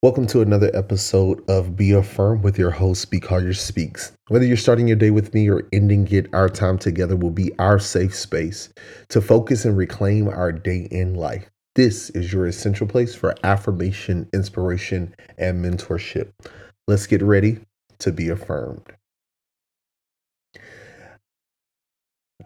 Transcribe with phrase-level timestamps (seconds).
[0.00, 4.12] Welcome to another episode of Be Affirmed with your host, Be Collier Speaks.
[4.28, 7.50] Whether you're starting your day with me or ending it, our time together will be
[7.58, 8.72] our safe space
[9.08, 11.50] to focus and reclaim our day in life.
[11.74, 16.30] This is your essential place for affirmation, inspiration, and mentorship.
[16.86, 17.58] Let's get ready
[17.98, 18.92] to be affirmed.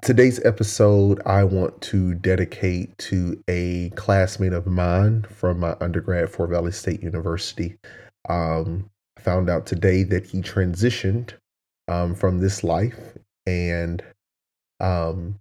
[0.02, 6.50] Today's episode, I want to dedicate to a classmate of mine from my undergrad, Fort
[6.50, 7.76] Valley State University.
[8.28, 11.34] Um, found out today that he transitioned
[11.86, 14.02] um, from this life, and
[14.80, 15.38] um,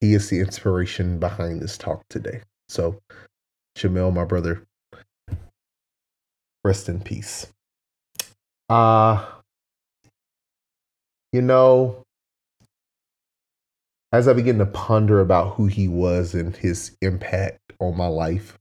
[0.00, 2.40] he is the inspiration behind this talk today.
[2.70, 2.98] So,
[3.76, 4.62] Jamel, my brother,
[6.64, 7.48] rest in peace.
[8.70, 9.26] Uh,
[11.34, 12.03] you know,
[14.14, 18.56] as I begin to ponder about who he was and his impact on my life,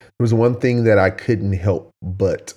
[0.00, 2.54] there was one thing that I couldn't help but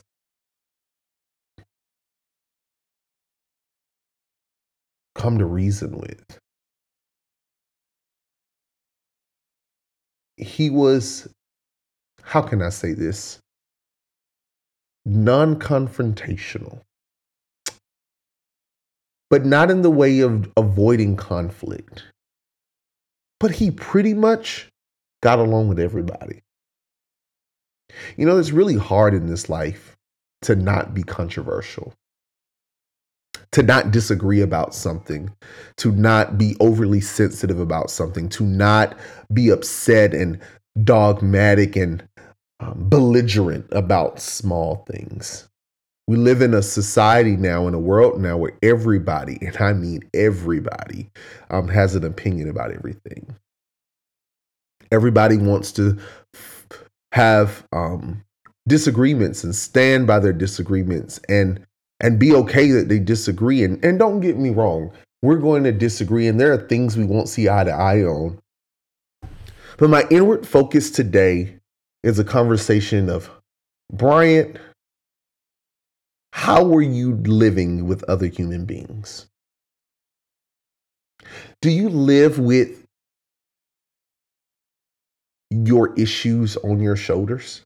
[5.15, 6.39] come to reason with.
[10.37, 11.27] He was,
[12.21, 13.39] how can I say this?
[15.03, 16.84] Non confrontational
[19.29, 22.03] but not in the way of avoiding conflict.
[23.39, 24.69] But he pretty much
[25.21, 26.41] got along with everybody.
[28.17, 29.95] You know, it's really hard in this life
[30.43, 31.93] to not be controversial,
[33.51, 35.33] to not disagree about something,
[35.77, 38.97] to not be overly sensitive about something, to not
[39.33, 40.39] be upset and
[40.83, 42.07] dogmatic and
[42.59, 45.47] um, belligerent about small things.
[46.07, 50.01] We live in a society now, in a world now where everybody, and I mean
[50.13, 51.09] everybody,
[51.49, 53.35] um, has an opinion about everything.
[54.91, 55.97] Everybody wants to
[57.11, 58.23] have um,
[58.67, 61.65] disagreements and stand by their disagreements and
[62.01, 63.63] and be okay that they disagree.
[63.63, 67.05] And, and don't get me wrong, we're going to disagree, and there are things we
[67.05, 68.37] won't see eye to eye on.
[69.77, 71.57] But my inward focus today
[72.03, 73.29] is a conversation of
[73.91, 74.57] Bryant,
[76.45, 79.25] how are you living with other human beings?
[81.59, 82.85] Do you live with
[85.49, 87.63] your issues on your shoulders?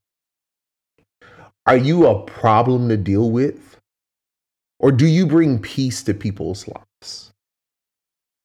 [1.65, 3.75] Are you a problem to deal with?
[4.79, 7.33] Or do you bring peace to people's lives?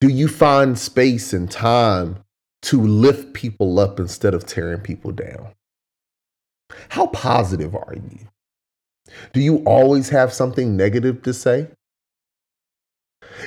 [0.00, 2.24] Do you find space and time
[2.62, 5.52] to lift people up instead of tearing people down?
[6.88, 8.26] How positive are you?
[9.32, 11.68] Do you always have something negative to say?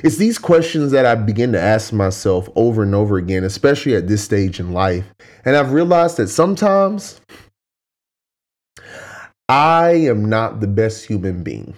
[0.04, 4.08] It's these questions that I begin to ask myself over and over again, especially at
[4.08, 5.06] this stage in life.
[5.46, 7.22] And I've realized that sometimes
[9.50, 11.76] I am not the best human being.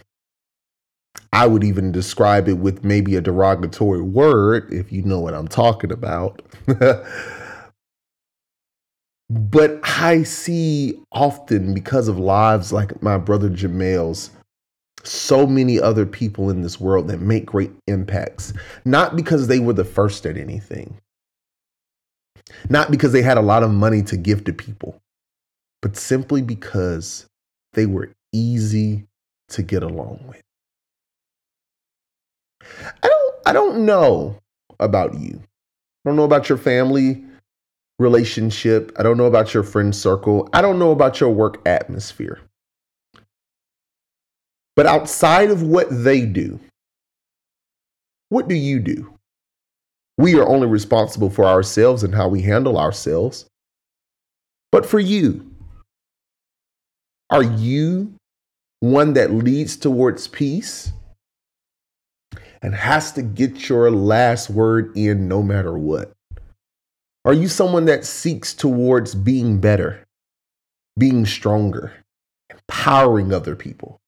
[1.31, 5.47] I would even describe it with maybe a derogatory word, if you know what I'm
[5.47, 6.41] talking about.
[9.29, 14.31] But I see often because of lives like my brother Jamel's,
[15.03, 18.53] so many other people in this world that make great impacts,
[18.85, 20.97] not because they were the first at anything,
[22.69, 24.99] not because they had a lot of money to give to people,
[25.81, 27.27] but simply because
[27.73, 29.05] they were easy
[29.49, 30.41] to get along with.
[33.03, 34.39] I don't I don't know
[34.79, 35.39] about you.
[35.39, 37.23] I don't know about your family
[37.99, 38.91] relationship.
[38.97, 40.49] I don't know about your friend circle.
[40.53, 42.39] I don't know about your work atmosphere.
[44.75, 46.59] But outside of what they do,
[48.29, 49.13] what do you do?
[50.17, 53.45] We are only responsible for ourselves and how we handle ourselves.
[54.71, 55.49] But for you,
[57.29, 58.13] are you
[58.79, 60.91] one that leads towards peace
[62.61, 66.13] and has to get your last word in no matter what?
[67.29, 70.03] Are you someone that seeks towards being better,
[70.97, 71.93] being stronger,
[72.49, 74.01] empowering other people?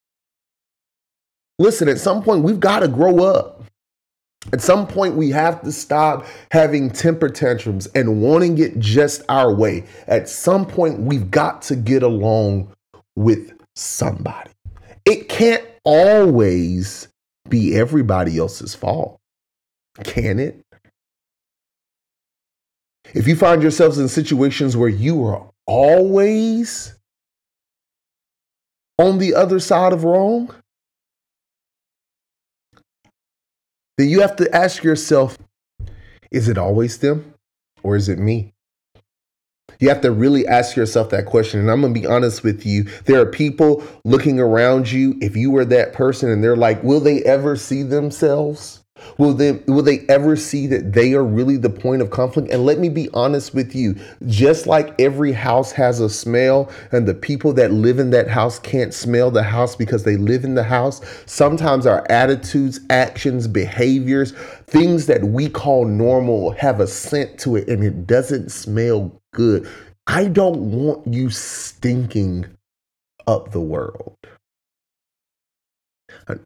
[1.60, 3.62] Listen, at some point, we've got to grow up.
[4.52, 9.54] At some point, we have to stop having temper tantrums and wanting it just our
[9.54, 9.84] way.
[10.08, 12.74] At some point, we've got to get along
[13.16, 14.50] with somebody.
[15.06, 17.08] It can't always
[17.48, 19.20] be everybody else's fault,
[20.04, 20.66] can it?
[23.14, 26.96] If you find yourselves in situations where you are always
[28.98, 30.54] on the other side of wrong,
[33.98, 35.38] then you have to ask yourself
[36.32, 37.34] is it always them
[37.84, 38.54] or is it me?
[39.80, 41.60] You have to really ask yourself that question.
[41.60, 42.84] And I'm going to be honest with you.
[43.06, 45.18] There are people looking around you.
[45.22, 48.81] If you were that person and they're like, will they ever see themselves?
[49.18, 52.50] Will they will they ever see that they are really the point of conflict?
[52.50, 53.96] And let me be honest with you,
[54.28, 58.60] just like every house has a smell and the people that live in that house
[58.60, 64.32] can't smell the house because they live in the house, sometimes our attitudes, actions, behaviors,
[64.68, 69.68] things that we call normal have a scent to it and it doesn't smell good.
[70.08, 72.46] I don't want you stinking
[73.28, 74.18] up the world.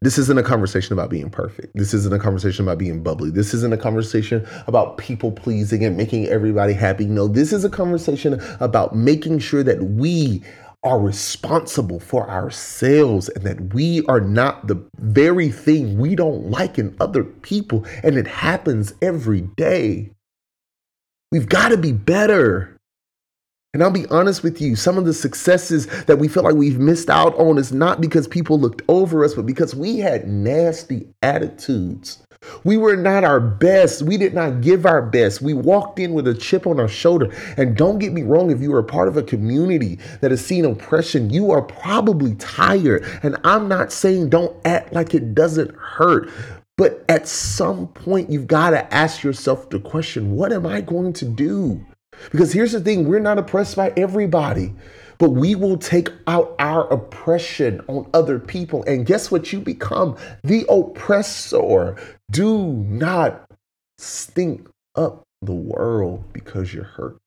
[0.00, 1.72] This isn't a conversation about being perfect.
[1.74, 3.30] This isn't a conversation about being bubbly.
[3.30, 7.06] This isn't a conversation about people pleasing and making everybody happy.
[7.06, 10.42] No, this is a conversation about making sure that we
[10.82, 16.78] are responsible for ourselves and that we are not the very thing we don't like
[16.78, 17.84] in other people.
[18.04, 20.12] And it happens every day.
[21.32, 22.75] We've got to be better.
[23.76, 26.78] And I'll be honest with you, some of the successes that we feel like we've
[26.78, 31.06] missed out on is not because people looked over us, but because we had nasty
[31.22, 32.22] attitudes.
[32.64, 34.00] We were not our best.
[34.00, 35.42] We did not give our best.
[35.42, 37.30] We walked in with a chip on our shoulder.
[37.58, 40.64] And don't get me wrong, if you are part of a community that has seen
[40.64, 43.04] oppression, you are probably tired.
[43.22, 46.30] And I'm not saying don't act like it doesn't hurt.
[46.78, 51.12] But at some point, you've got to ask yourself the question what am I going
[51.12, 51.84] to do?
[52.30, 54.72] Because here's the thing we're not oppressed by everybody,
[55.18, 58.84] but we will take out our oppression on other people.
[58.84, 59.52] And guess what?
[59.52, 61.96] You become the oppressor.
[62.30, 63.50] Do not
[63.98, 67.18] stink up the world because you're hurt.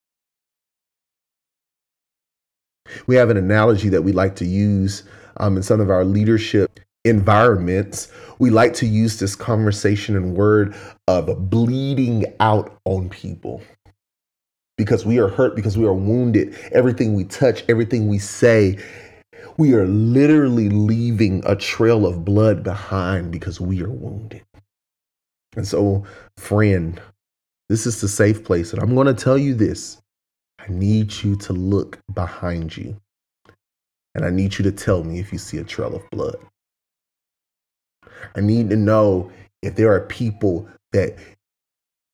[3.07, 5.03] We have an analogy that we like to use
[5.37, 8.11] um, in some of our leadership environments.
[8.39, 10.75] We like to use this conversation and word
[11.07, 13.61] of bleeding out on people
[14.79, 16.57] because we are hurt, because we are wounded.
[16.71, 18.77] Everything we touch, everything we say,
[19.57, 24.41] we are literally leaving a trail of blood behind because we are wounded.
[25.57, 26.05] And so,
[26.37, 27.01] friend,
[27.67, 28.71] this is the safe place.
[28.71, 30.01] And I'm going to tell you this
[30.59, 32.95] I need you to look behind you.
[34.15, 36.37] And I need you to tell me if you see a trail of blood.
[38.33, 39.29] I need to know
[39.61, 41.17] if there are people that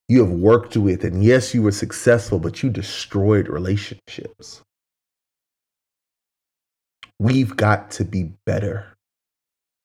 [0.07, 4.61] you have worked with, and yes, you were successful, but you destroyed relationships.
[7.19, 8.85] We've got to be better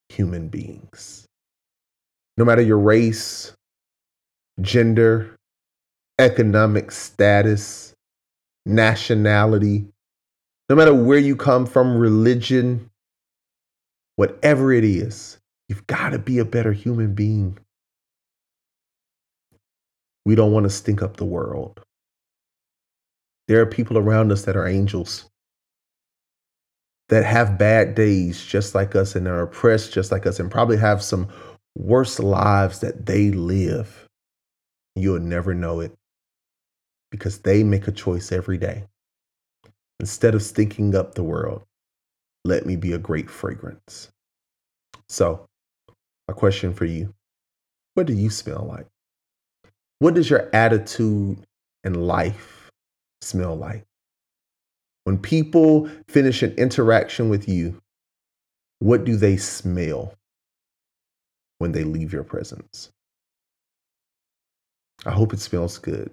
[0.08, 1.26] human beings.
[2.36, 3.52] No matter your race,
[4.60, 5.36] gender,
[6.18, 7.94] economic status,
[8.66, 9.86] nationality,
[10.68, 12.90] no matter where you come from, religion,
[14.16, 15.38] whatever it is,
[15.68, 17.58] you've got to be a better human being.
[20.24, 21.80] We don't want to stink up the world.
[23.48, 25.28] There are people around us that are angels
[27.08, 30.76] that have bad days just like us and are oppressed just like us and probably
[30.76, 31.28] have some
[31.76, 34.08] worse lives that they live.
[34.94, 35.92] You'll never know it
[37.10, 38.84] because they make a choice every day.
[39.98, 41.62] Instead of stinking up the world,
[42.44, 44.10] let me be a great fragrance.
[45.08, 45.46] So,
[46.28, 47.12] a question for you
[47.94, 48.86] What do you smell like?
[50.00, 51.38] What does your attitude
[51.84, 52.70] in life
[53.20, 53.84] smell like?
[55.04, 57.78] When people finish an interaction with you,
[58.78, 60.14] what do they smell
[61.58, 62.90] when they leave your presence?
[65.04, 66.10] I hope it smells good.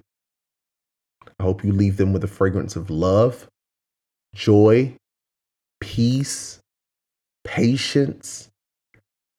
[1.39, 3.47] I hope you leave them with a fragrance of love,
[4.35, 4.93] joy,
[5.79, 6.59] peace,
[7.45, 8.50] patience,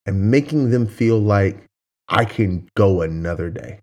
[0.06, 1.64] and making them feel like
[2.08, 3.80] I can go another day.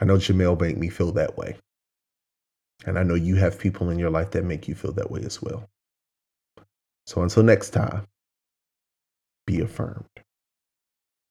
[0.00, 1.56] I know Jamel made me feel that way.
[2.86, 5.22] And I know you have people in your life that make you feel that way
[5.24, 5.68] as well.
[7.06, 8.06] So until next time,
[9.46, 10.15] be affirmed.